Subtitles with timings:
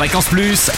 [0.00, 0.70] Fréquence Plus.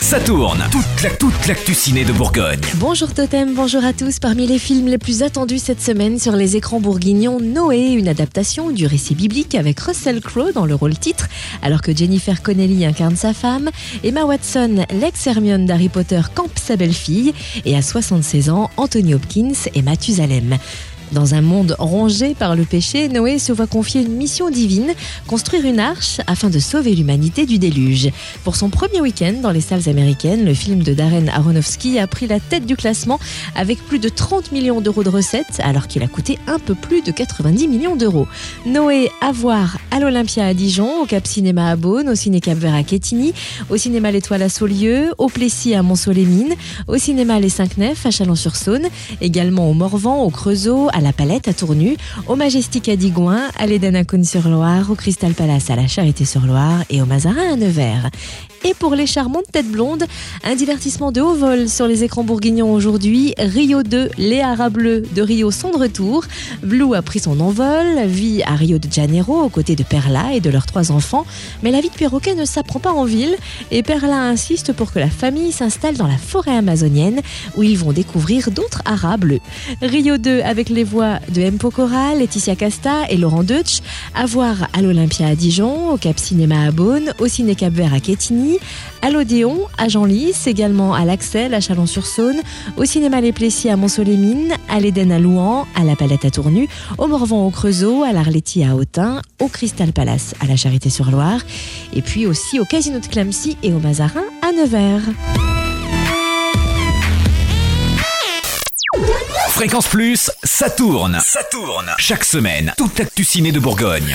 [0.00, 0.62] Ça tourne.
[0.70, 2.60] Toute la toute l'actu de Bourgogne.
[2.76, 4.20] Bonjour Totem, bonjour à tous.
[4.20, 8.70] Parmi les films les plus attendus cette semaine sur les écrans bourguignons, Noé, une adaptation
[8.70, 11.26] du récit biblique avec Russell Crowe dans le rôle titre,
[11.62, 13.70] alors que Jennifer Connelly incarne sa femme,
[14.04, 17.34] Emma Watson, l'ex-Hermione d'Harry Potter, campe sa belle-fille,
[17.64, 20.58] et à 76 ans, Anthony Hopkins et Mathusalem.
[21.12, 24.92] Dans un monde rongé par le péché, Noé se voit confier une mission divine,
[25.28, 28.10] construire une arche afin de sauver l'humanité du déluge.
[28.42, 32.26] Pour son premier week-end dans les salles américaines, le film de Darren Aronofsky a pris
[32.26, 33.20] la tête du classement
[33.54, 37.02] avec plus de 30 millions d'euros de recettes, alors qu'il a coûté un peu plus
[37.02, 38.26] de 90 millions d'euros.
[38.66, 42.58] Noé à voir à l'Olympia à Dijon, au Cap Cinéma à Beaune, au Ciné Cap
[42.58, 43.32] Vert à Quetigny,
[43.70, 46.54] au Cinéma L'Étoile à Saulieu, au Plessis à Mont-Soleil-Mines,
[46.88, 48.88] au Cinéma Les Cinq Nefs à Chalon-sur-Saône,
[49.20, 53.66] également au Morvan, au Creusot, à la Palette à Tournu, au Majestic à Digoin, à
[53.66, 58.10] l'Eden à Cône-sur-Loire, au Crystal Palace à la Charité-sur-Loire et au Mazarin à Nevers.
[58.64, 60.06] Et pour les charmantes têtes blondes,
[60.42, 63.34] un divertissement de haut vol sur les écrans bourguignons aujourd'hui.
[63.38, 66.24] Rio 2, les haras bleus de Rio sont de retour.
[66.62, 70.40] Blue a pris son envol, vit à Rio de Janeiro aux côtés de Perla et
[70.40, 71.26] de leurs trois enfants.
[71.62, 73.36] Mais la vie de perroquet ne s'apprend pas en ville
[73.70, 77.20] et Perla insiste pour que la famille s'installe dans la forêt amazonienne
[77.56, 79.40] où ils vont découvrir d'autres haras bleus.
[79.82, 81.58] Rio 2 avec les voix de M.
[81.58, 83.80] Pokora, Laetitia Casta et Laurent Deutsch,
[84.14, 87.92] à voir à l'Olympia à Dijon, au Cap Cinéma à Beaune, au Ciné Cap Vert
[87.92, 88.58] à Quetigny,
[89.02, 92.40] à l'Odéon, à Genlis, également à l'Axel, à Chalon-sur-Saône,
[92.76, 96.68] au cinéma Les Plessis à Mont-Soleil-Mines, à l'Éden à Louan, à la Palette à Tournu,
[96.96, 101.40] au Morvan au Creusot, à l'Arletti à Autun, au Crystal Palace à la Charité-sur-Loire,
[101.92, 105.55] et puis aussi au Casino de Clamcy et au Mazarin à Nevers.
[109.56, 111.18] Fréquence Plus, ça tourne.
[111.24, 111.90] Ça tourne.
[111.96, 114.14] Chaque semaine, toute l'actu ciné de Bourgogne.